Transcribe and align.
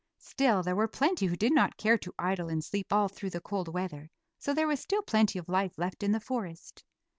Still, 0.17 0.63
there 0.63 0.75
were 0.75 0.87
plenty 0.87 1.27
who 1.27 1.35
did 1.35 1.53
not 1.53 1.77
care 1.77 1.95
to 1.99 2.11
idle 2.17 2.49
and 2.49 2.63
sleep 2.63 2.91
all 2.91 3.07
through 3.07 3.29
the 3.29 3.39
cold 3.39 3.67
weather, 3.67 4.09
so 4.39 4.51
there 4.51 4.65
was 4.65 4.79
still 4.79 5.03
plenty 5.03 5.37
of 5.37 5.47
life 5.47 5.77
left 5.77 6.01
in 6.01 6.11
the 6.11 6.19
forest. 6.19 6.83